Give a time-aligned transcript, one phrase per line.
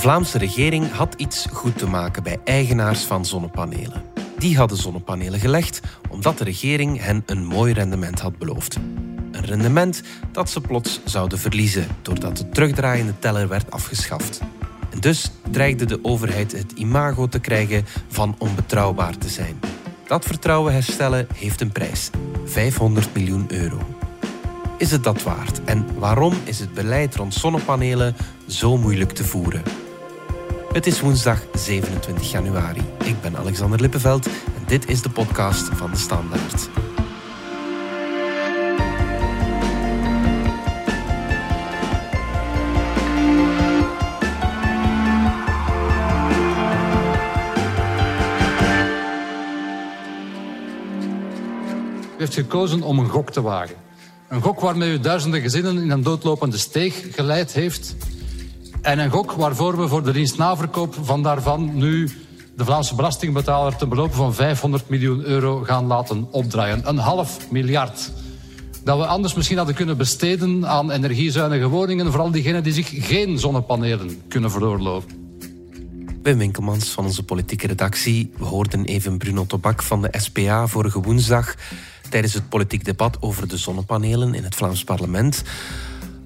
[0.00, 4.02] Vlaamse regering had iets goed te maken bij eigenaars van zonnepanelen.
[4.38, 8.76] Die hadden zonnepanelen gelegd omdat de regering hen een mooi rendement had beloofd.
[9.32, 10.02] Een rendement
[10.32, 14.40] dat ze plots zouden verliezen doordat de terugdraaiende teller werd afgeschaft.
[14.90, 19.60] En dus dreigde de overheid het imago te krijgen van onbetrouwbaar te zijn.
[20.06, 22.10] Dat vertrouwen herstellen heeft een prijs:
[22.44, 23.78] 500 miljoen euro.
[24.78, 25.64] Is het dat waard?
[25.64, 29.79] En waarom is het beleid rond zonnepanelen zo moeilijk te voeren?
[30.72, 32.80] Het is woensdag 27 januari.
[33.04, 36.68] Ik ben Alexander Lippenveld en dit is de podcast van de Standaard.
[52.16, 53.76] U heeft gekozen om een gok te wagen.
[54.28, 57.96] Een gok waarmee u duizenden gezinnen in een doodlopende steeg geleid heeft.
[58.82, 62.08] En een gok waarvoor we voor de dienstnaverkoop van daarvan nu
[62.56, 66.88] de Vlaamse belastingbetaler ten beloop van 500 miljoen euro gaan laten opdraaien.
[66.88, 68.12] Een half miljard.
[68.84, 73.38] Dat we anders misschien hadden kunnen besteden aan energiezuinige woningen, vooral diegenen die zich geen
[73.38, 75.10] zonnepanelen kunnen veroorloven.
[76.22, 78.30] Wim Winkelmans van onze politieke redactie.
[78.38, 81.54] We hoorden even Bruno Tobak van de SPA vorige woensdag
[82.08, 85.42] tijdens het politiek debat over de zonnepanelen in het Vlaams parlement.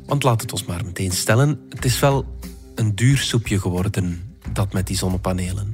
[0.06, 2.38] Want laat het ons maar meteen stellen, het is wel
[2.74, 5.72] een duur soepje geworden, dat met die zonnepanelen.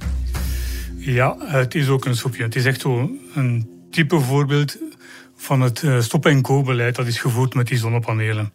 [0.96, 2.42] Ja, het is ook een soepje.
[2.42, 4.78] Het is echt zo een type voorbeeld
[5.36, 8.52] van het eh, stop-en-go-beleid dat is gevoerd met die zonnepanelen.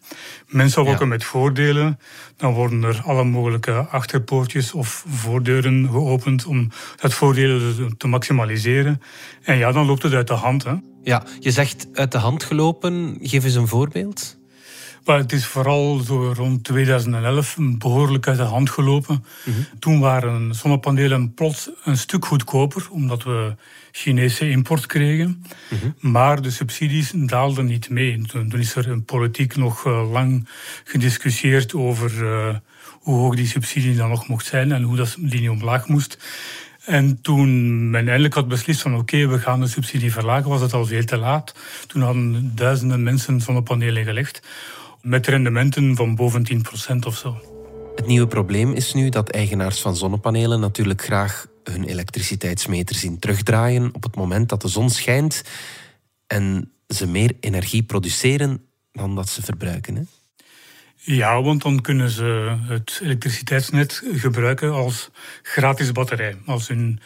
[0.48, 1.98] Mensen lokken met voordelen,
[2.36, 7.60] dan worden er alle mogelijke achterpoortjes of voordeuren geopend om het voordeel
[7.96, 9.00] te maximaliseren.
[9.42, 10.64] En ja, dan loopt het uit de hand.
[10.64, 10.74] Hè.
[11.02, 13.18] Ja, je zegt uit de hand gelopen.
[13.20, 14.38] Geef eens een voorbeeld.
[15.06, 19.24] Maar het is vooral zo rond 2011 behoorlijk uit de hand gelopen.
[19.44, 19.56] Mhm.
[19.78, 23.54] Toen waren zonnepanelen plots een stuk goedkoper, omdat we
[23.92, 25.44] Chinese import kregen.
[25.68, 26.12] Mhm.
[26.12, 28.22] Maar de subsidies daalden niet mee.
[28.22, 30.48] Toen, is er in politiek nog uh, lang
[30.84, 32.54] gediscussieerd over uh,
[32.90, 36.18] hoe hoog die subsidie dan nog mocht zijn en hoe dat die niet omlaag moest.
[36.84, 40.72] En toen men eindelijk had beslist van oké, we gaan de subsidie verlagen, was het
[40.72, 41.54] al veel te laat.
[41.86, 44.42] Toen hadden duizenden mensen zonnepanelen gelegd
[45.02, 46.64] met rendementen van boven
[46.94, 47.40] 10% of zo.
[47.96, 53.94] Het nieuwe probleem is nu dat eigenaars van zonnepanelen natuurlijk graag hun elektriciteitsmeter zien terugdraaien
[53.94, 55.42] op het moment dat de zon schijnt
[56.26, 58.60] en ze meer energie produceren
[58.92, 59.96] dan dat ze verbruiken.
[59.96, 60.02] Hè?
[60.96, 65.10] Ja, want dan kunnen ze het elektriciteitsnet gebruiken als
[65.42, 66.36] gratis batterij.
[66.46, 67.00] Als hun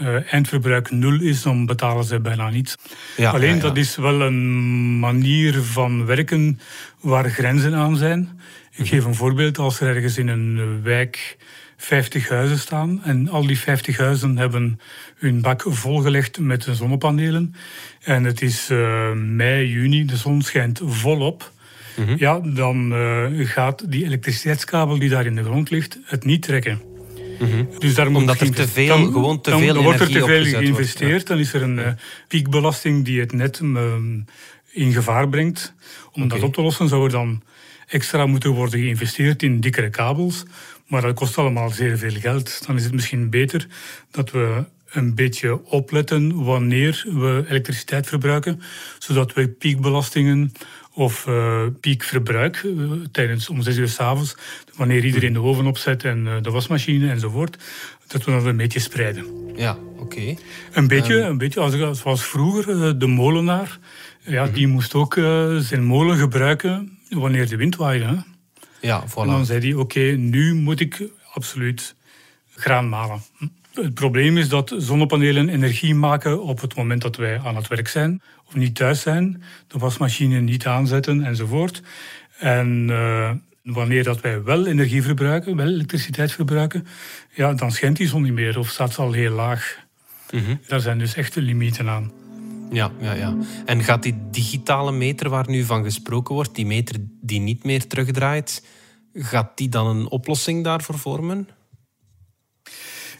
[0.00, 2.76] uh, eindverbruik nul is, dan betalen ze bijna niets.
[3.16, 6.60] Ja, Alleen dat is wel een manier van werken
[7.00, 8.40] waar grenzen aan zijn.
[8.72, 8.88] Ik mhm.
[8.88, 9.58] geef een voorbeeld.
[9.58, 11.36] Als er ergens in een wijk
[11.76, 14.80] 50 huizen staan en al die 50 huizen hebben
[15.16, 17.54] hun bak volgelegd met zonnepanelen
[18.02, 21.52] en het is uh, mei, juni, de zon schijnt volop,
[21.96, 26.42] mm ja, dan uh, gaat die elektriciteitskabel die daar in de grond ligt het niet
[26.42, 26.85] trekken.
[27.38, 30.00] Mm dus daar moet Omdat er te veel, dan, gewoon te dan, veel dan wordt
[30.00, 31.26] er te veel geïnvesteerd.
[31.26, 31.88] Dan is er een uh,
[32.28, 34.24] piekbelasting die het net um,
[34.72, 35.74] in gevaar brengt.
[36.12, 36.38] Om okay.
[36.38, 37.42] dat op te lossen zou er dan
[37.86, 40.44] extra moeten worden geïnvesteerd in dikkere kabels.
[40.86, 42.66] Maar dat kost allemaal zeer veel geld.
[42.66, 43.66] Dan is het misschien beter
[44.10, 48.60] dat we een beetje opletten wanneer we elektriciteit verbruiken,
[48.98, 50.52] zodat we piekbelastingen
[50.96, 54.36] of uh, piekverbruik uh, tijdens om zes uur s'avonds,
[54.74, 57.56] wanneer iedereen de oven opzet en uh, de wasmachine enzovoort,
[58.06, 59.24] dat we dat een beetje spreiden.
[59.56, 60.34] Ja, oké.
[60.72, 63.78] Een beetje, um, een beetje als, zoals vroeger, de molenaar,
[64.20, 64.52] ja, -hmm.
[64.52, 65.14] die moest ook
[65.58, 68.04] zijn molen gebruiken wanneer de wind waaide.
[68.04, 68.16] Hè?
[68.80, 69.20] Ja, voilà.
[69.20, 71.02] En dan zei hij, oké, nu moet ik
[71.32, 71.94] absoluut
[72.54, 73.22] graan malen.
[73.76, 77.88] Het probleem is dat zonnepanelen energie maken op het moment dat wij aan het werk
[77.88, 81.82] zijn of niet thuis zijn, de wasmachine niet aanzetten enzovoort.
[82.38, 83.30] En uh,
[83.62, 86.86] wanneer dat wij wel energie verbruiken, wel elektriciteit verbruiken,
[87.34, 89.84] ja, dan schijnt die zon niet meer of staat ze al heel laag.
[90.30, 92.12] Mm Daar zijn dus echte limieten aan.
[92.70, 93.36] Ja, ja, ja.
[93.64, 97.86] En gaat die digitale meter waar nu van gesproken wordt, die meter die niet meer
[97.86, 98.64] terugdraait,
[99.14, 101.48] gaat die dan een oplossing daarvoor vormen?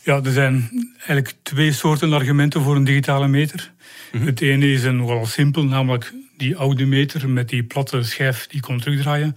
[0.06, 3.73] Ja, er zijn eigenlijk twee soorten argumenten voor een digitale meter.
[4.12, 4.26] Mhm.
[4.26, 8.61] Het ene is een nogal simpel, namelijk die oude meter met die platte schijf die
[8.61, 9.37] kon terugdraaien.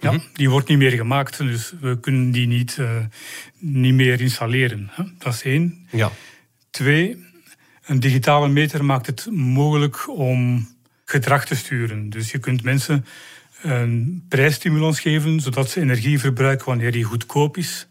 [0.00, 0.20] Ja, mhm.
[0.32, 2.90] Die wordt niet meer gemaakt, dus we kunnen die niet, uh,
[3.58, 4.90] niet meer installeren.
[4.92, 5.04] Hè?
[5.18, 5.86] Dat is één.
[5.90, 6.10] Ja.
[6.70, 7.24] Twee,
[7.84, 10.68] een digitale meter maakt het mogelijk om
[11.04, 12.10] gedrag te sturen.
[12.10, 13.04] Dus je kunt mensen
[13.62, 17.87] een prijsstimulans geven, zodat ze energie verbruiken wanneer die goedkoop is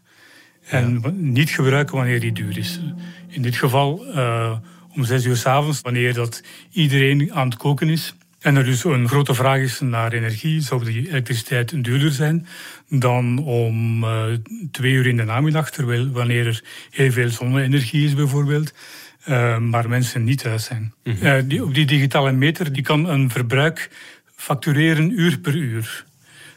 [0.68, 2.80] En niet gebruiken wanneer die duur is.
[3.28, 4.56] In dit geval uh,
[4.94, 8.14] om zes uur s avonds, wanneer dat iedereen aan het koken is.
[8.38, 12.46] En er dus een grote vraag is naar energie, zou die elektriciteit duurder zijn
[12.88, 14.24] dan om uh,
[14.70, 18.74] twee uur in de namiddag, terwijl wanneer er heel veel zonne-energie is bijvoorbeeld,
[19.28, 20.94] uh, maar mensen niet thuis zijn.
[21.04, 21.48] Mm -hmm.
[21.48, 23.90] die, op die digitale meter die kan een verbruik
[24.36, 26.04] factureren uur per uur.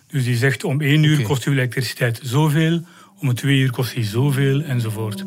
[0.07, 2.85] Dus die zegt om één uur kost uw elektriciteit zoveel,
[3.21, 5.23] om twee uur kost die zoveel enzovoort.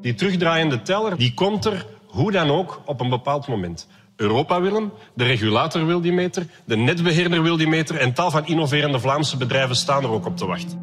[0.00, 3.88] Die terugdraaiende teller die komt er hoe dan ook op een bepaald moment.
[4.16, 8.30] Europa wil hem, de regulator wil die meter, de netbeheerder wil die meter en tal
[8.30, 10.78] van innoverende Vlaamse bedrijven staan er ook op te wachten.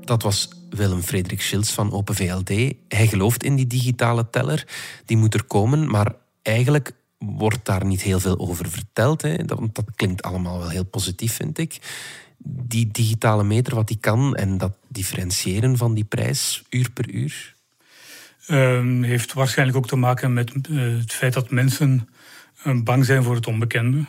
[0.00, 2.48] Dat was Willem Frederik Schils van Open VLD.
[2.88, 4.66] Hij gelooft in die digitale teller.
[5.04, 9.22] Die moet er komen, maar eigenlijk wordt daar niet heel veel over verteld.
[9.22, 9.36] Hè.
[9.36, 11.78] Dat, dat klinkt allemaal wel heel positief, vind ik.
[12.48, 17.54] Die digitale meter, wat die kan en dat differentiëren van die prijs uur per uur?
[18.48, 22.08] Uh, heeft waarschijnlijk ook te maken met uh, het feit dat mensen
[22.66, 24.04] uh, bang zijn voor het onbekende.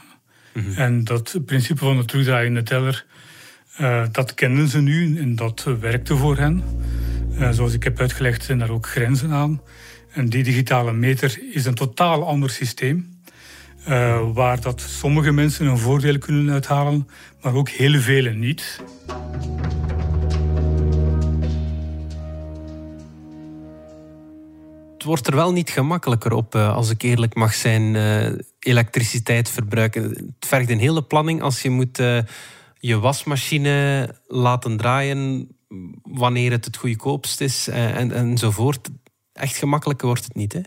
[0.54, 3.06] Mm En dat principe van de terugdraaiende teller,
[3.82, 6.64] uh, dat kennen ze nu en dat werkte voor hen.
[7.52, 9.62] zoals ik heb uitgelegd zijn daar ook grenzen aan.
[10.12, 13.17] En die digitale meter is een totaal ander systeem.
[13.88, 17.08] Uh, waar dat sommige mensen een voordeel kunnen uithalen,
[17.42, 18.84] maar ook heel vele niet.
[24.94, 29.50] Het wordt er wel niet gemakkelijker op, uh, als ik eerlijk mag zijn, uh, elektriciteit
[29.50, 30.04] verbruiken.
[30.04, 31.98] Het vergt een hele planning als je moet
[32.80, 35.48] je wasmachine laten draaien
[36.04, 38.90] wanneer het het goedkoopst is en, enzovoort.
[39.34, 40.62] Echt gemakkelijker wordt het niet, hè?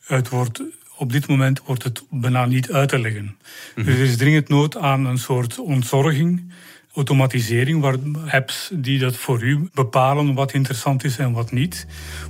[0.00, 0.62] Het wordt
[0.98, 3.36] op dit moment wordt het bijna niet uit te leggen.
[3.74, 6.52] Dus er is dringend nood aan een soort ontzorging,
[6.94, 7.96] automatisering, waar
[8.30, 11.86] apps die dat voor u bepalen wat interessant is en wat niet.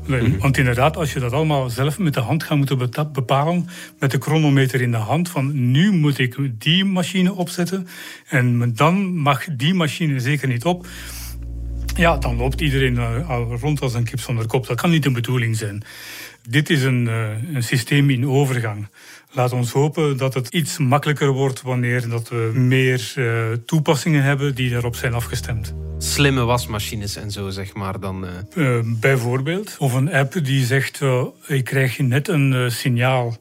[0.07, 0.39] Mhm.
[0.39, 3.69] Want inderdaad, als je dat allemaal zelf met de hand gaat moeten bepalen,
[3.99, 7.87] met de chronometer in de hand, van nu moet ik die machine opzetten
[8.29, 10.87] en dan mag die machine zeker niet op.
[11.99, 14.67] Ja, dan loopt iedereen eh, rond als een kip zonder kop.
[14.67, 15.83] Dat kan niet de bedoeling zijn.
[16.49, 18.89] Dit is een, eh, een systeem in overgang.
[19.31, 24.55] Laat ons hopen dat het iets makkelijker wordt wanneer dat we meer uh, toepassingen hebben
[24.55, 25.75] die daarop zijn afgestemd.
[25.99, 28.27] Slimme wasmachines en zo, zeg maar dan.
[28.55, 28.81] Uh...
[28.85, 29.77] bijvoorbeeld.
[29.79, 31.01] Of een app die zegt:
[31.47, 33.37] ik krijg net een signaal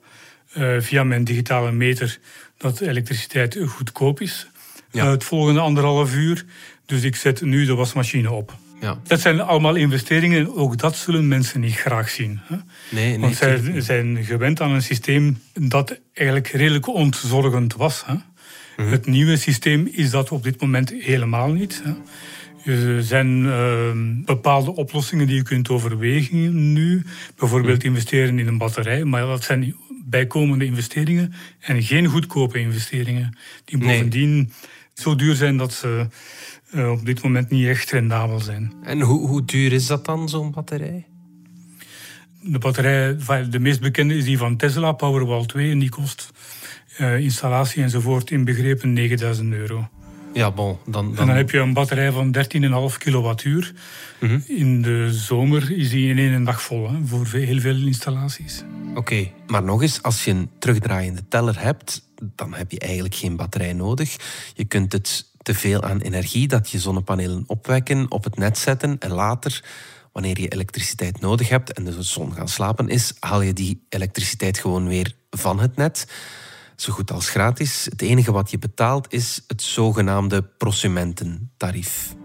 [0.79, 2.19] via mijn digitale meter
[2.57, 4.47] dat elektriciteit goedkoop is.
[4.91, 5.09] Ja.
[5.09, 6.45] het volgende anderhalf uur.
[6.85, 8.55] Dus ik zet nu de wasmachine op.
[8.79, 8.99] Ja.
[9.03, 12.39] Dat zijn allemaal investeringen en ook dat zullen mensen niet graag zien.
[12.43, 12.55] Hè?
[12.89, 18.03] Nee, nee, Want zij zijn gewend aan een systeem dat eigenlijk redelijk ontzorgend was.
[18.05, 18.13] Hè?
[18.77, 18.91] Mhm.
[18.91, 21.81] Het nieuwe systeem is dat op dit moment helemaal niet.
[21.83, 21.93] Hè?
[22.71, 23.89] Er zijn uh,
[24.25, 27.05] bepaalde oplossingen die je kunt overwegen nu.
[27.35, 27.87] Bijvoorbeeld mhm.
[27.87, 29.03] investeren in een batterij.
[29.03, 29.75] Maar dat zijn
[30.05, 33.37] bijkomende investeringen en geen goedkope investeringen.
[33.65, 34.51] Die bovendien
[34.93, 36.07] zo duur zijn dat ze
[36.71, 38.73] uh, op dit moment niet echt rendabel zijn.
[38.83, 41.05] En hoe, hoe duur is dat dan, zo'n batterij?
[42.41, 43.17] De batterij,
[43.49, 45.71] de meest bekende is die van Tesla, Powerwall 2.
[45.71, 46.31] En die kost
[46.99, 49.89] uh, installatie enzovoort inbegrepen 9000 euro.
[50.33, 50.77] Ja, bon.
[50.85, 51.17] Dan, dan...
[51.17, 52.35] En dan heb je een batterij van
[52.91, 53.73] 13,5 kilowattuur.
[54.19, 58.63] Mm In de zomer is die in één dag vol, hè, voor heel veel installaties.
[58.95, 63.35] Oké, maar nog eens, als je een terugdraaiende teller hebt, dan heb je eigenlijk geen
[63.35, 64.15] batterij nodig.
[64.53, 68.97] Je kunt het te veel aan energie dat je zonnepanelen opwekken, op het net zetten
[68.99, 69.63] en later,
[70.11, 74.57] wanneer je elektriciteit nodig hebt en de zon gaan slapen is, haal je die elektriciteit
[74.57, 76.07] gewoon weer van het net.
[76.75, 77.85] Zo goed als gratis.
[77.89, 82.15] Het enige wat je betaalt is het zogenaamde prosumententarief.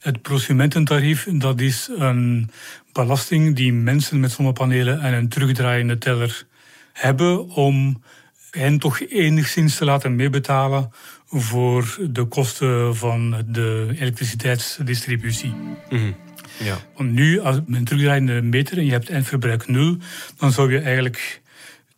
[0.00, 2.50] Het prosumententarief dat is een
[2.92, 6.46] belasting die mensen met zonnepanelen en een terugdraaiende teller
[6.92, 8.02] hebben om
[8.50, 10.90] hen toch enigszins te laten meebetalen
[11.28, 15.54] voor de kosten van de elektriciteitsdistributie.
[15.88, 16.16] Mm
[16.64, 16.78] Ja.
[16.96, 19.96] Want nu, als men terugdraaiende meter en je hebt eindverbruik nul,
[20.36, 21.40] dan zou je eigenlijk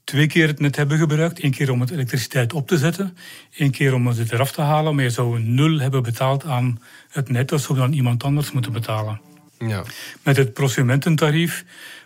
[0.04, 1.42] twee keer het net hebben gebruikt.
[1.42, 3.16] Eén keer om het elektriciteit op te zetten,
[3.56, 4.94] één keer om het eraf te halen.
[4.94, 6.80] Maar je zou nul hebben betaald aan
[7.10, 9.20] het net, dat zou dan iemand anders moeten betalen.
[9.58, 9.82] Ja.
[10.22, 11.64] Met het prosumententarief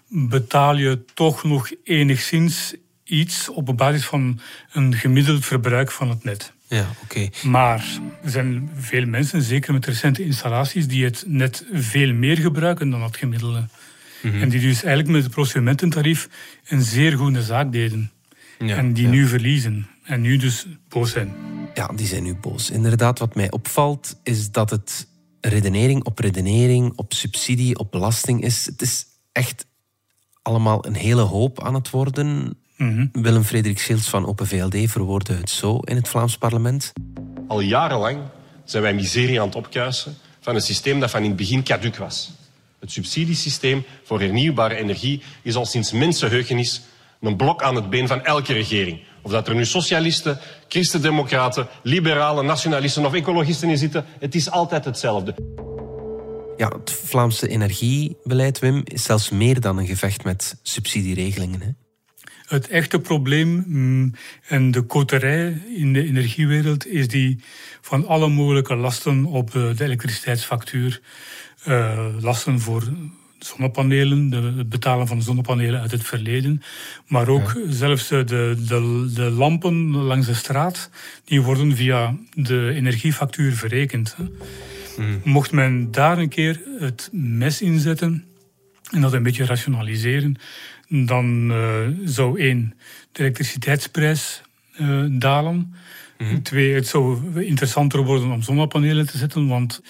[0.09, 2.75] betaal je toch nog enigszins
[3.05, 4.41] iets op basis van
[4.73, 6.53] een gemiddeld verbruik van het net.
[6.73, 7.29] Ja, oké.
[7.43, 12.91] Maar er zijn veel mensen, zeker met recente installaties, die het net veel meer gebruiken
[12.91, 13.67] dan het gemiddelde.
[14.23, 14.43] Mhm.
[14.43, 16.29] En die dus eigenlijk met het prosumententarief
[16.69, 18.11] een zeer goede zaak deden.
[18.59, 19.87] Ja, en die nu verliezen.
[20.05, 21.33] En nu dus boos zijn.
[21.75, 22.71] Ja, die zijn nu boos.
[22.71, 25.07] Inderdaad, wat mij opvalt, is dat het
[25.41, 28.67] redenering op redenering, op subsidie, op belasting is.
[28.67, 29.67] Het is echt
[30.43, 32.59] allemaal een hele hoop aan het worden.
[32.83, 33.07] Mhm.
[33.13, 36.93] Willem Frederik Schiels van Open VLD verwoordde het zo in het Vlaams parlement.
[37.49, 38.19] Al jarenlang
[38.65, 41.97] zijn wij miserie aan het opkuisen van een systeem dat van in het begin caduc
[41.97, 42.31] was.
[42.81, 46.83] Het subsidiesysteem voor hernieuwbare energie is al sinds mensenheugenis
[47.21, 49.01] een blok aan het been van elke regering.
[49.23, 54.85] Of dat er nu socialisten, christendemocraten, liberalen, nationalisten of ecologisten in zitten, het is altijd
[54.85, 55.35] hetzelfde.
[56.57, 61.61] Ja, het Vlaamse energiebeleid, Wim, is zelfs meer dan een gevecht met subsidieregelingen.
[61.61, 61.69] Hè?
[62.53, 64.15] Het echte probleem mm,
[64.49, 67.39] en de koterij in de energiewereld is die
[67.81, 71.01] van alle mogelijke lasten op de elektriciteitsfactuur.
[71.67, 72.83] Uh, lasten voor
[73.39, 76.63] zonnepanelen, de, het betalen van zonnepanelen uit het verleden.
[77.07, 80.91] Maar ook zelfs de, de, de, lampen langs de straat,
[81.25, 84.17] die worden via de energiefactuur verrekend.
[84.97, 85.21] Hmm.
[85.25, 88.25] Mocht men daar een keer het mes inzetten
[88.93, 90.37] en dat een beetje rationaliseren,
[90.93, 92.75] dan uh, zou één,
[93.13, 94.43] de elektriciteitsprijs
[94.81, 95.75] uh, dalen.
[96.19, 99.83] Mm Twee, het zou interessanter worden om zonnepanelen te zetten, want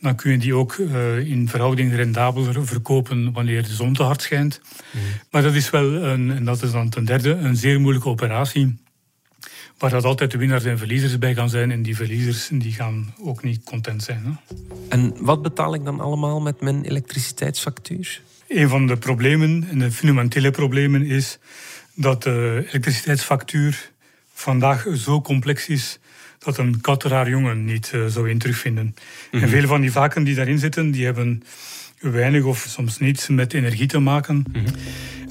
[0.00, 4.22] dan kun je die ook uh, in verhouding rendabeler verkopen wanneer de zon te hard
[4.22, 4.60] schijnt.
[4.90, 5.02] Mhm.
[5.30, 8.78] Maar dat is wel, een, en dat is dan ten derde, een zeer moeilijke operatie.
[9.78, 11.70] Waar dat altijd de winnaars en verliezers bij gaan zijn.
[11.70, 14.24] En die verliezers die gaan ook niet content zijn.
[14.24, 14.56] Hè.
[14.88, 18.22] En wat betaal ik dan allemaal met mijn elektriciteitsfactuur?
[18.50, 21.38] Een van de problemen, en de fundamentele problemen, is
[21.94, 23.90] dat de elektriciteitsfactuur
[24.32, 25.98] vandaag zo complex is
[26.38, 28.94] dat een kat er haar jongen niet uh, zou in terugvinden.
[29.30, 29.48] En mhm.
[29.48, 31.42] veel van die vakken die daarin zitten, die hebben
[31.98, 34.44] weinig of soms niets met energie te maken.
[34.52, 34.64] Mm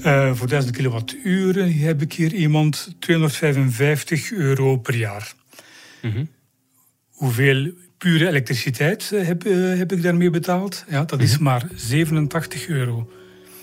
[0.02, 0.36] -hmm.
[0.36, 5.32] voor 1000 kilowattuur heb ik hier iemand 255 euro per jaar.
[6.02, 6.24] Mhm.
[7.10, 9.42] Hoeveel pure elektriciteit eh, heb,
[9.78, 10.84] heb ik daarmee betaald?
[10.88, 11.42] Ja, dat is mhm.
[11.42, 13.10] maar 87 euro.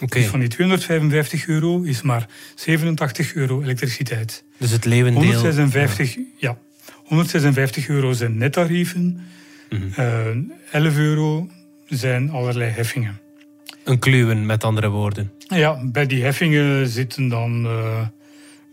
[0.01, 0.22] Okay.
[0.22, 4.44] Dus van die 255 euro is maar 87 euro elektriciteit.
[4.58, 5.34] Dus het leeuwendeel...
[5.34, 6.58] 156, ja.
[7.03, 9.20] 156 euro zijn nettarieven.
[9.70, 11.50] Mm 11 euro
[11.88, 13.20] zijn allerlei heffingen.
[13.84, 15.32] Een kluwen, met andere woorden.
[15.38, 17.65] Ja, bij die heffingen zitten dan...
[17.65, 18.08] Uh,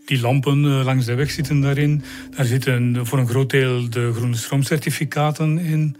[0.05, 2.03] die lampen uh, langs de weg zitten daarin.
[2.35, 5.95] Daar zitten voor een groot deel de groene stroomcertificaten in.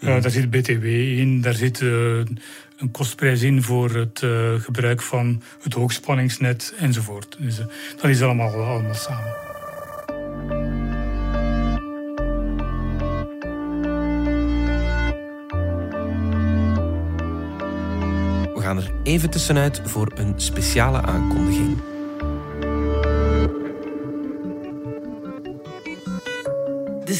[0.00, 1.40] Uh, Daar zit BTW in.
[1.40, 4.24] Daar zit een kostprijs in voor het
[4.58, 7.36] gebruik van het hoogspanningsnet enzovoort.
[7.40, 7.56] Dus
[8.00, 9.50] dat is allemaal, allemaal samen.
[18.54, 21.91] We gaan er even tussenuit voor een speciale aankondiging.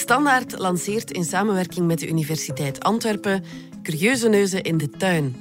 [0.02, 3.44] Standaard lanceert in samenwerking met de Universiteit Antwerpen
[3.82, 5.36] Curieuze Neuzen in de Tuin.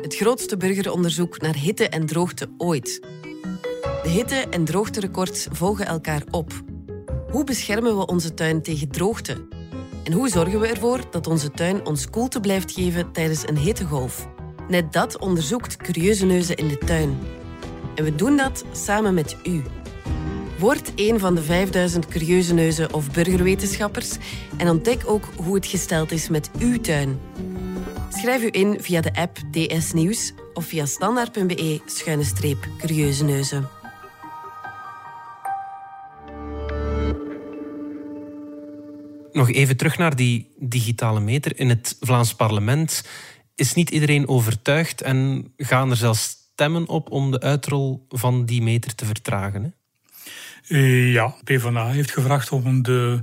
[0.00, 3.00] Het grootste burgeronderzoek naar hitte en droogte ooit.
[4.02, 6.52] De hitte- en droogterecords volgen elkaar op.
[7.30, 9.46] Hoe beschermen we onze tuin tegen droogte?
[10.04, 14.28] En hoe zorgen we ervoor dat onze tuin ons koelte blijft geven tijdens een hittegolf?
[14.68, 17.18] Net dat onderzoekt Curieuze Neuzen in de Tuin.
[17.94, 19.62] En we doen dat samen met u.
[20.58, 24.16] Word een van de 5000 curieuze neuzen of burgerwetenschappers
[24.56, 27.20] en ontdek ook hoe het gesteld is met uw tuin.
[28.08, 33.68] Schrijf u in via de app DS Nieuws of via standaard.be-curieuze neuzen.
[39.32, 41.58] Nog even terug naar die digitale meter.
[41.58, 43.04] In het Vlaams parlement
[43.54, 48.62] is niet iedereen overtuigd en gaan er zelfs stemmen op om de uitrol van die
[48.62, 49.62] meter te vertragen.
[49.62, 49.68] Hè?
[50.68, 53.20] Uh, ja, PvdA heeft gevraagd om de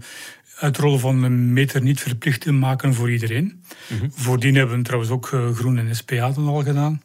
[0.59, 3.63] uitrol van een meter niet verplicht te maken voor iedereen.
[3.87, 7.01] Mm Voordien hebben we trouwens ook uh, Groen en SPA dan al gedaan.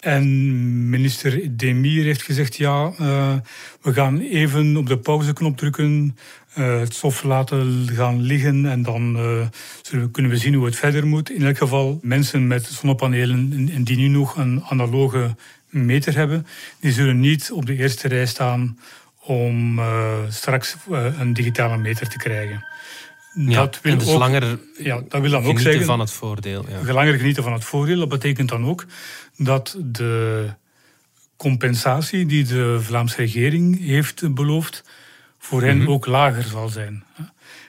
[0.00, 3.34] En minister Demir heeft gezegd: ja, uh,
[3.82, 6.16] we gaan even op de pauzeknop drukken
[6.58, 9.46] uh, het stof laten gaan liggen en dan uh,
[9.90, 11.30] we, kunnen we zien hoe het verder moet.
[11.30, 15.34] In elk geval, mensen met zonnepanelen en die nu nog een analoge
[15.68, 16.46] meter hebben,
[16.80, 18.78] die zullen niet op de eerste rij staan
[19.24, 20.76] om uh, straks
[21.18, 22.64] een digitale meter te krijgen.
[23.34, 26.64] Ja, dat wil dus ook, langer ja, dat wil dan ook zeggen, van het voordeel.
[26.68, 26.92] Ja.
[26.92, 27.98] Langer genieten van het voordeel.
[27.98, 28.86] Dat betekent dan ook
[29.36, 30.48] dat de
[31.36, 34.84] compensatie die de Vlaamse regering heeft beloofd,
[35.38, 35.90] voor hen mhm.
[35.90, 37.04] ook lager zal zijn.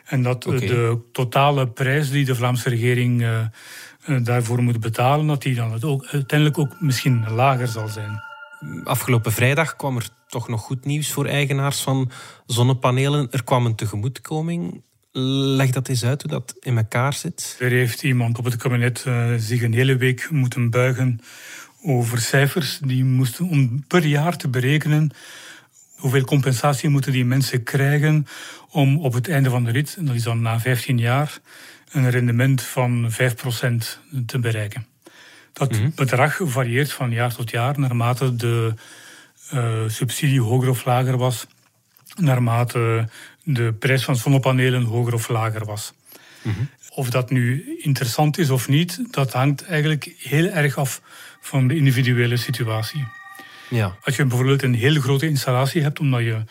[0.05, 5.55] En dat de totale prijs die de Vlaamse regering uh, daarvoor moet betalen, dat die
[5.55, 8.21] dan ook, uiteindelijk ook misschien lager zal zijn.
[8.83, 12.11] Afgelopen vrijdag kwam er toch nog goed nieuws voor eigenaars van
[12.45, 13.27] zonnepanelen.
[13.31, 14.81] Er kwam een tegemoetkoming.
[15.11, 17.57] Leg dat eens uit hoe dat in elkaar zit.
[17.59, 21.19] Er heeft iemand op het kabinet uh, zich een hele week moeten buigen
[21.83, 22.79] over cijfers.
[22.85, 25.11] Die moesten om per jaar te berekenen
[25.95, 28.27] hoeveel compensatie moeten die mensen krijgen
[28.69, 31.39] om op het einde van de rit, en dat is dan na 15 jaar,
[31.91, 33.15] een rendement van 5%
[34.25, 34.85] te bereiken.
[35.53, 35.89] Dat mhm.
[35.95, 38.73] bedrag varieert van jaar tot jaar naarmate de
[39.87, 41.47] subsidie hoger of lager was,
[42.15, 43.09] naarmate
[43.43, 45.93] de prijs van zonnepanelen hoger of lager was.
[46.41, 46.63] Mhm.
[46.89, 51.01] Of dat nu interessant is of niet, dat hangt eigenlijk heel erg af
[51.41, 53.07] van de individuele situatie.
[53.69, 53.95] Ja.
[54.03, 56.43] Als je bijvoorbeeld een hele grote installatie hebt, omdat je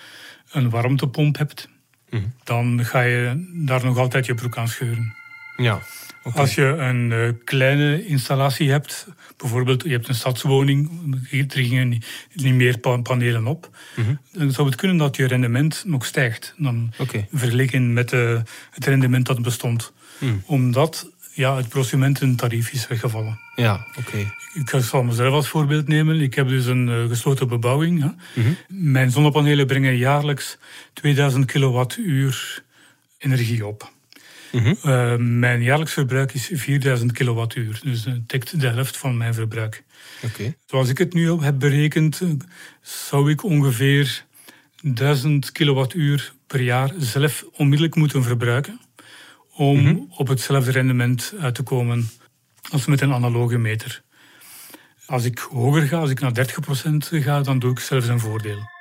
[0.51, 1.69] een warmtepomp hebt,
[2.11, 2.23] mhm.
[2.45, 5.15] dan ga je daar nog altijd je broek aan scheuren.
[5.57, 5.81] Ja.
[6.33, 10.91] Als je een uh, kleine installatie hebt, bijvoorbeeld je hebt een stadswoning,
[11.31, 15.83] er gingen niet, niet meer panelen op, mm dan zou het kunnen dat je rendement
[15.87, 16.55] nog stijgt.
[16.57, 17.29] Dan okay.
[17.33, 18.41] vergeleken met uh,
[18.71, 19.93] het rendement dat bestond.
[20.19, 20.43] Mm.
[20.47, 23.41] Omdat ja, het prosumententarief is weggevallen.
[23.55, 24.33] Ja, oké.
[24.55, 26.21] Ik zal mezelf als voorbeeld nemen.
[26.21, 28.01] Ik heb dus een uh, gesloten bebouwing.
[28.03, 28.41] Hè.
[28.41, 28.53] Mhm.
[28.69, 30.59] Mijn zonnepanelen brengen jaarlijks
[30.93, 32.63] 2000 kilowattuur
[33.19, 33.93] energie op.
[34.55, 34.75] Mhm.
[34.85, 37.81] Uh, mijn jaarlijks verbruik is 4000 kilowattuur.
[37.83, 39.85] Dus dat dekt de helft van mijn verbruik.
[40.25, 40.57] Okay.
[40.67, 42.29] Zoals ik het nu heb berekend, eh,
[42.83, 44.25] zou ik ongeveer
[44.83, 48.81] 1000 kilowattuur per jaar zelf onmiddellijk moeten verbruiken
[49.55, 49.97] om mhm.
[50.09, 52.09] op hetzelfde rendement uit te komen
[52.71, 54.03] als met een analoge meter.
[55.07, 58.73] Als ik hoger ga, als ik naar 30% ga, dan doe ik zelfs een voordeel.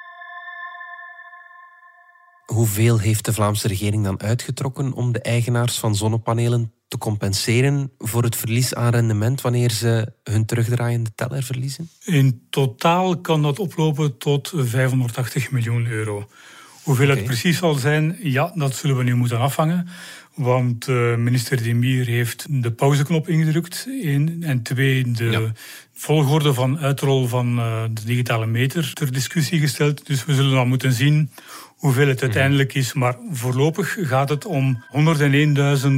[2.45, 8.23] Hoeveel heeft de Vlaamse regering dan uitgetrokken om de eigenaars van zonnepanelen te compenseren voor
[8.23, 11.89] het verlies aan rendement wanneer ze hun terugdraaiende teller verliezen?
[12.05, 16.27] In totaal kan dat oplopen tot 580 miljoen euro.
[16.83, 19.87] Hoeveel het precies zal zijn, ja, dat zullen we nu moeten afvangen.
[20.35, 23.87] Want uh, minister Demir heeft de pauzeknop ingedrukt.
[24.01, 25.51] Één, en twee, de
[25.93, 30.05] volgorde van uitrol van uh, de digitale meter ter discussie gesteld.
[30.05, 31.29] Dus we zullen dan moeten zien
[31.83, 32.23] hoeveel het mhm.
[32.23, 32.93] uiteindelijk is.
[32.93, 35.91] Maar voorlopig gaat het om 101.000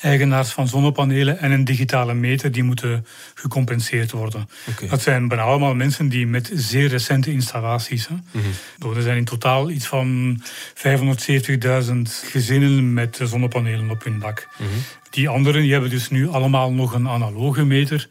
[0.00, 4.48] eigenaars van zonnepanelen en een digitale meter die moeten gecompenseerd worden.
[4.88, 8.08] Dat zijn bijna allemaal mensen die met zeer recente installaties.
[8.08, 8.14] Hè.
[8.14, 10.40] Mm Er zijn in totaal iets van
[10.74, 14.48] 570.000 gezinnen met zonnepanelen op hun dak.
[14.58, 14.68] Mhm.
[15.10, 18.08] Die anderen die hebben dus nu allemaal nog een analoge meter.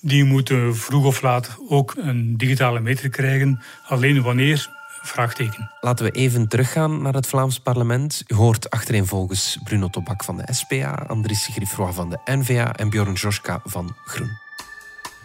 [0.00, 3.62] Die moeten vroeg of laat ook een digitale meter krijgen.
[3.86, 5.70] Alleen wanneer Vraagteken.
[5.80, 8.22] Laten we even teruggaan naar het Vlaams parlement.
[8.26, 13.12] U hoort achtereenvolgens Bruno Tobak van de SPA, Andries Griffroy van de NVA en Bjorn
[13.12, 14.30] Joska van Groen.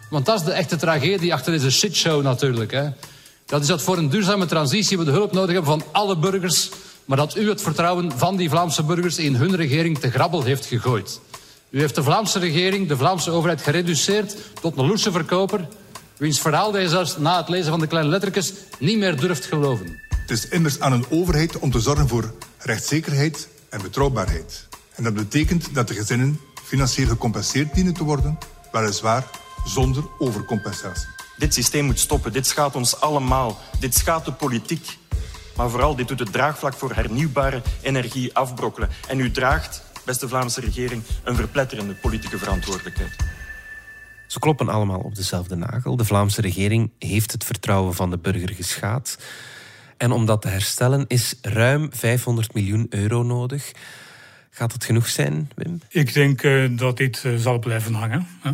[0.10, 2.72] Want dat is de echte tragedie achter deze shitshow natuurlijk.
[2.72, 2.90] Hè.
[3.46, 6.70] Dat is dat voor een duurzame transitie we de hulp nodig hebben van alle burgers,
[7.06, 10.66] maar dat u het vertrouwen van die Vlaamse burgers in hun regering te grabbel heeft
[10.66, 11.20] gegooid.
[11.70, 15.68] U heeft de Vlaamse regering, de Vlaamse overheid gereduceerd tot een loese verkoper
[16.18, 20.02] wiens verhaal je zelfs na het lezen van de kleine lettertjes niet meer durft geloven.
[20.10, 24.68] Het is immers aan een overheid om te zorgen voor rechtszekerheid en betrouwbaarheid.
[24.96, 28.38] En dat betekent dat de gezinnen financieel gecompenseerd dienen te worden,
[28.72, 29.24] weliswaar
[29.66, 31.08] zonder overcompensatie.
[31.38, 32.34] Dit systeem moet stoppen.
[32.34, 33.60] Dit schaadt ons allemaal.
[33.80, 34.98] Dit schaadt de politiek.
[35.56, 38.90] Maar vooral, dit doet het draagvlak voor hernieuwbare energie afbrokkelen.
[39.08, 43.16] En u draagt, beste Vlaamse regering, een verpletterende politieke verantwoordelijkheid.
[44.34, 45.96] Ze kloppen allemaal op dezelfde nagel.
[45.96, 49.18] De Vlaamse regering heeft het vertrouwen van de burger geschaad.
[49.98, 53.72] En om dat te herstellen is ruim 500 miljoen euro nodig.
[54.50, 55.82] Gaat dat genoeg zijn, Wim?
[55.90, 58.28] Ik denk uh, dat dit uh, zal blijven hangen.
[58.42, 58.52] Hè?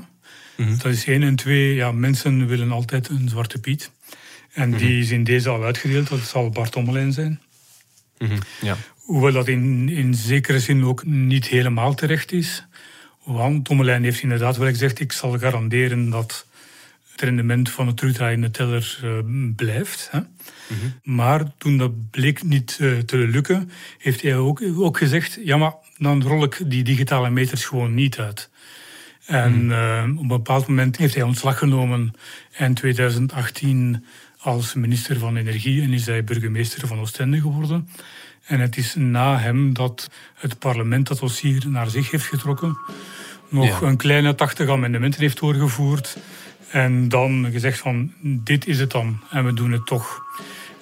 [0.57, 0.77] Mhm.
[0.77, 1.23] Dat is één.
[1.23, 3.91] En twee, ja, mensen willen altijd een zwarte piet.
[4.53, 4.99] En die mhm.
[4.99, 6.09] is in deze al uitgedeeld.
[6.09, 7.41] Dat zal Bart Ommelijn zijn.
[8.17, 8.77] Mm ja.
[8.95, 12.65] Hoewel dat in, in zekere zin ook niet helemaal terecht is.
[13.33, 16.45] Want Tommelijn heeft inderdaad wel gezegd, ik zal garanderen dat
[17.11, 19.11] het rendement van het terugdraaiende teller uh,
[19.55, 20.07] blijft.
[20.11, 20.19] Hè.
[20.19, 21.15] Mhm.
[21.17, 25.73] Maar toen dat bleek niet uh, te lukken, heeft hij ook, ook gezegd, ja maar
[25.97, 28.49] dan rol ik die digitale meters gewoon niet uit.
[29.25, 32.13] En uh, op een bepaald moment heeft hij ontslag genomen
[32.57, 34.05] in 2018
[34.37, 37.89] als minister van Energie en is hij burgemeester van Oostende geworden.
[38.49, 42.77] En het is na hem dat het parlement dat dossier naar zich heeft getrokken
[43.49, 46.17] nog een kleine 80 amendementen heeft doorgevoerd.
[46.71, 49.19] En dan gezegd van, dit is het dan.
[49.29, 50.21] En we doen het toch.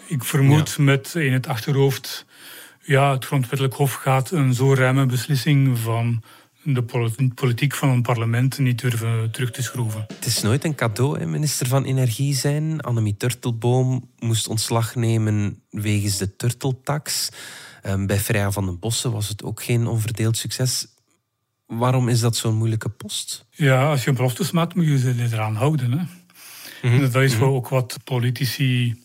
[0.07, 2.25] Ik vermoed met in het achterhoofd...
[2.81, 6.23] Ja, het grondwettelijk hof gaat een zo ruime beslissing van
[6.73, 10.05] de politiek van een parlement niet durven terug te schroeven.
[10.07, 12.81] Het is nooit een cadeau, hè, minister van Energie zijn.
[12.81, 17.29] Annemie Turtelboom moest ontslag nemen wegens de turteltax.
[17.83, 20.87] Um, bij Freya van den Bossen was het ook geen onverdeeld succes.
[21.65, 23.45] Waarom is dat zo'n moeilijke post?
[23.51, 25.91] Ja, als je beloftes maakt, moet je ze eraan houden.
[25.91, 26.03] Hè?
[26.89, 27.11] Mhm.
[27.11, 27.43] Dat is mhm.
[27.43, 29.01] ook wat politici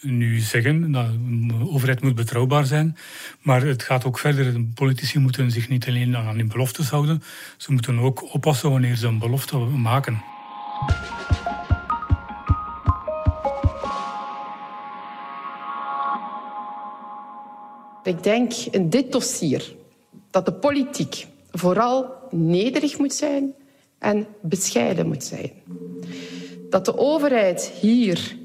[0.00, 0.92] nu zeggen.
[0.92, 1.06] Dat
[1.48, 2.96] de overheid moet betrouwbaar zijn.
[3.40, 4.52] Maar het gaat ook verder.
[4.52, 7.22] De politici moeten zich niet alleen aan hun beloftes houden.
[7.56, 10.22] Ze moeten ook oppassen wanneer ze een belofte maken.
[18.02, 19.74] Ik denk in dit dossier
[20.30, 23.54] dat de politiek vooral nederig moet zijn
[23.98, 25.52] en bescheiden moet zijn.
[26.70, 28.38] Dat de overheid hier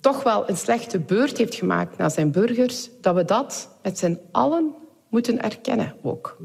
[0.00, 4.18] toch wel een slechte beurt heeft gemaakt naar zijn burgers, dat we dat met z'n
[4.32, 4.74] allen
[5.08, 6.36] moeten erkennen ook.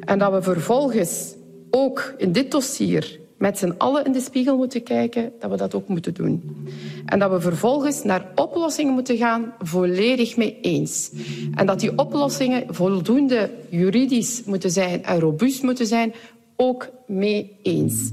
[0.00, 1.34] En dat we vervolgens
[1.70, 5.74] ook in dit dossier met z'n allen in de spiegel moeten kijken, dat we dat
[5.74, 6.66] ook moeten doen.
[7.06, 11.10] En dat we vervolgens naar oplossingen moeten gaan, volledig mee eens.
[11.54, 16.14] En dat die oplossingen voldoende juridisch moeten zijn en robuust moeten zijn,
[16.56, 18.10] ook mee eens.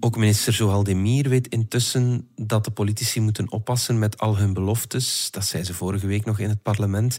[0.00, 5.28] Ook minister Zohal Demir weet intussen dat de politici moeten oppassen met al hun beloftes.
[5.30, 7.18] Dat zei ze vorige week nog in het parlement.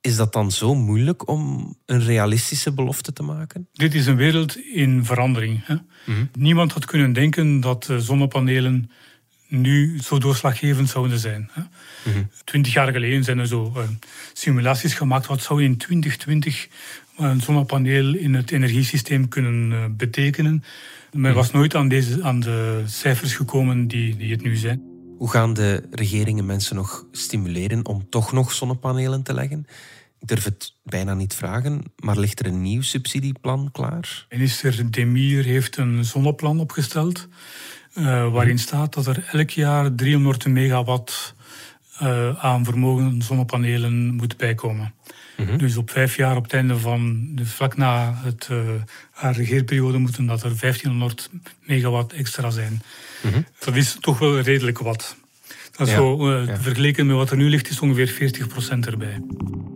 [0.00, 3.68] Is dat dan zo moeilijk om een realistische belofte te maken?
[3.72, 5.66] Dit is een wereld in verandering.
[5.66, 5.74] Hè?
[6.06, 6.24] Mhm.
[6.32, 8.90] Niemand had kunnen denken dat zonnepanelen
[9.48, 11.50] nu zo doorslaggevend zouden zijn.
[11.52, 11.62] Hè?
[12.10, 12.24] Mhm.
[12.44, 13.82] Twintig jaar geleden zijn er zo uh,
[14.32, 15.26] simulaties gemaakt.
[15.26, 16.68] Wat zou in 2020
[17.18, 20.62] een zonnepaneel in het energiesysteem kunnen uh, betekenen?
[21.12, 24.82] Men was nooit aan, deze, aan de cijfers gekomen die, die het nu zijn.
[25.18, 29.66] Hoe gaan de regeringen mensen nog stimuleren om toch nog zonnepanelen te leggen?
[30.20, 34.26] Ik durf het bijna niet vragen, maar ligt er een nieuw subsidieplan klaar?
[34.28, 37.28] Minister Demir heeft een zonneplan opgesteld.
[37.94, 41.34] Uh, waarin staat dat er elk jaar 300 megawatt
[42.02, 44.94] uh, aan vermogen zonnepanelen moet bijkomen.
[45.38, 45.56] Mhm.
[45.56, 48.58] Dus op vijf jaar, op het einde van, dus vlak na het, uh,
[49.10, 51.30] haar regeerperiode, moeten dat er 1500
[51.62, 52.82] megawatt extra zijn.
[53.22, 53.40] Mhm.
[53.58, 55.16] Dat is toch wel redelijk wat.
[55.76, 59.22] Dat is zo, uh, vergeleken met wat er nu ligt, is ongeveer 40% erbij.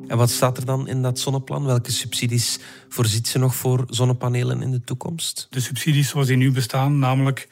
[0.09, 1.65] En wat staat er dan in dat zonneplan?
[1.65, 5.47] Welke subsidies voorziet ze nog voor zonnepanelen in de toekomst?
[5.51, 7.49] De subsidies zoals die nu bestaan, namelijk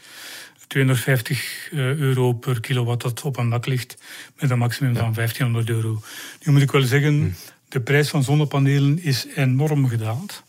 [0.66, 3.96] 250 eh, euro per kilowatt dat op een dak ligt,
[4.40, 6.02] met een maximum van 1500 euro.
[6.42, 10.42] Nu moet ik wel zeggen, hm de prijs van zonnepanelen is enorm gedaald.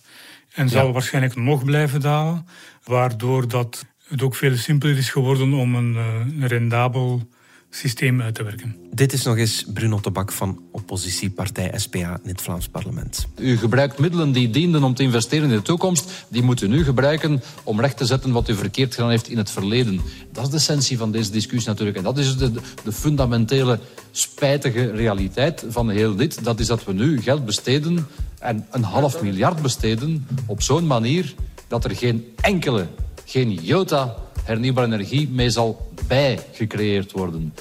[0.53, 2.47] En zal waarschijnlijk nog blijven dalen.
[2.83, 7.27] Waardoor dat het ook veel simpeler is geworden om een, eh, een rendabel
[7.73, 8.75] systeem uit te werken.
[8.93, 13.27] Dit is nog eens Bruno Tobak van oppositiepartij SPA in het Vlaams parlement.
[13.37, 16.25] U gebruikt middelen die dienden om te investeren in de toekomst.
[16.27, 19.37] Die moet u nu gebruiken om recht te zetten wat u verkeerd gedaan heeft in
[19.37, 20.01] het verleden.
[20.31, 21.97] Dat is de essentie van deze discussie natuurlijk.
[21.97, 22.51] En dat is de,
[22.83, 23.79] de fundamentele
[24.11, 26.43] spijtige realiteit van heel dit.
[26.43, 28.07] Dat is dat we nu geld besteden
[28.39, 31.33] en een half miljard besteden op zo'n manier
[31.67, 32.87] dat er geen enkele,
[33.25, 34.15] geen jota
[34.51, 37.53] hernieuwbare energie mee zal bijgecreëerd worden.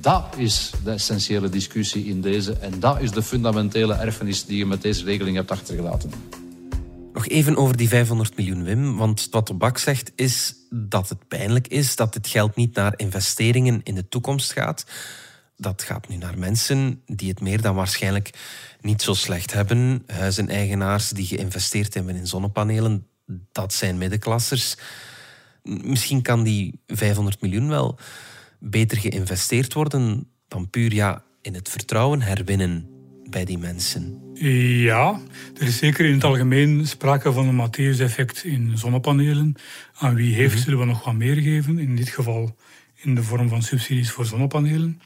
[0.00, 4.66] Dat is de essentiële discussie in deze en dat is de fundamentele erfenis die je
[4.66, 6.10] met deze regeling hebt achtergelaten.
[7.12, 8.96] Nog even over die 500 miljoen, Wim.
[8.96, 12.92] Want wat de bak zegt is dat het pijnlijk is dat dit geld niet naar
[12.96, 14.86] investeringen in de toekomst gaat.
[15.56, 18.30] Dat gaat nu naar mensen die het meer dan waarschijnlijk
[18.80, 20.02] niet zo slecht hebben.
[20.06, 23.06] Huizeneigenaars die geïnvesteerd hebben in zonnepanelen,
[23.52, 24.76] dat zijn middenklassers
[25.66, 27.98] misschien kan die 500 miljoen wel
[28.58, 32.88] beter geïnvesteerd worden dan puur ja, in het vertrouwen herwinnen
[33.30, 34.20] bij die mensen.
[34.82, 35.20] Ja,
[35.60, 39.54] er is zeker in het algemeen sprake van een Matthäus-effect in zonnepanelen.
[39.94, 40.62] Aan wie heeft, mhm.
[40.62, 41.78] zullen we nog wat meer geven.
[41.78, 42.56] In dit geval
[42.94, 45.00] in de vorm van subsidies voor zonnepanelen.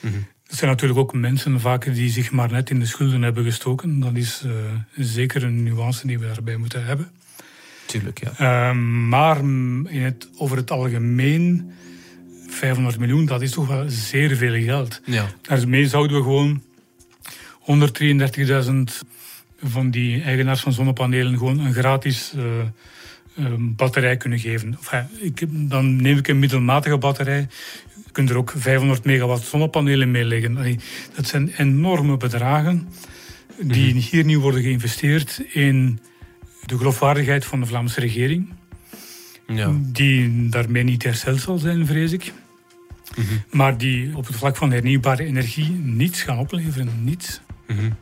[0.00, 3.44] Mm Er zijn natuurlijk ook mensen vaak die zich maar net in de schulden hebben
[3.44, 4.00] gestoken.
[4.00, 4.52] Dat is uh,
[4.96, 7.10] zeker een nuance die we daarbij moeten hebben.
[7.88, 8.32] Tuurlijk, ja.
[8.38, 11.72] Ehm, maar in het, over het algemeen,
[12.46, 15.00] 500 miljoen, dat is toch wel zeer veel geld.
[15.04, 15.26] Ja.
[15.42, 16.62] Daarmee zouden we gewoon
[17.60, 19.02] 133.000
[19.62, 24.78] van die eigenaars van zonnepanelen gewoon een gratis uh, batterij kunnen geven.
[24.78, 27.46] Enfin, ik, dan neem ik een middelmatige batterij.
[28.04, 30.80] Je kunt er ook 500 megawatt zonnepanelen mee leggen.
[31.14, 32.88] Dat zijn enorme bedragen
[33.60, 34.02] die mhm.
[34.02, 35.98] hier nu worden geïnvesteerd in
[36.68, 38.48] de geloofwaardigheid van de Vlaamse regering.
[39.46, 39.72] Ja.
[39.80, 42.32] Die daarmee niet hersteld zal zijn, vrees ik.
[43.16, 43.26] Mhm.
[43.50, 46.88] Maar die op het vlak van hernieuwbare energie niets gaan opleveren.
[47.02, 47.40] Niets.
[47.66, 47.96] Mm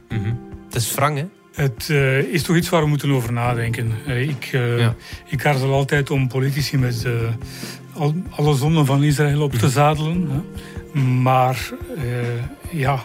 [0.67, 1.27] Het is wrang, hè?
[1.53, 3.93] Het uh, is toch iets waar we moeten over nadenken.
[4.07, 4.95] Uh, ik, uh, ja.
[5.27, 7.07] ik aarzel altijd om politici met
[7.93, 10.29] al, alle zonden van Israël op te zadelen.
[10.31, 11.01] Hè.
[11.01, 11.71] Maar
[12.71, 13.05] ja,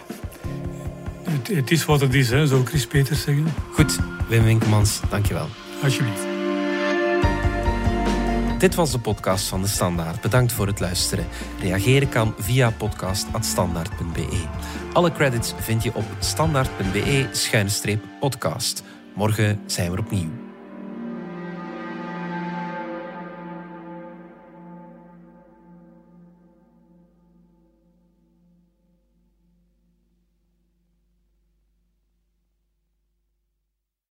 [1.48, 3.46] het, het, is wat het is, hè, zou Chris Peters zeggen.
[3.72, 5.46] Goed, Wim Winkelmans, dankjewel.
[5.82, 6.26] Alsjeblieft.
[8.58, 10.20] Dit was de podcast van De Standaard.
[10.20, 11.26] Bedankt voor het luisteren.
[11.60, 14.44] Reageren kan via podcast.standaard.be.
[14.92, 18.82] Alle credits vind je op standaard.be-podcast.
[19.14, 20.41] Morgen zijn we opnieuw.